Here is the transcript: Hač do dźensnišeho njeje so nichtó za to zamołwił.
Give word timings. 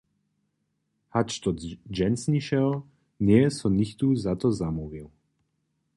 Hač 1.15 1.29
do 1.43 1.49
dźensnišeho 1.97 2.73
njeje 3.27 3.49
so 3.57 3.67
nichtó 3.79 4.05
za 4.23 4.33
to 4.39 4.47
zamołwił. 4.59 5.07